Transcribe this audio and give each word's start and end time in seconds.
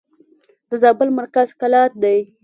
د 0.69 0.71
زابل 0.81 1.09
مرکز 1.19 1.47
قلات 1.59 1.91
دئ. 2.03 2.19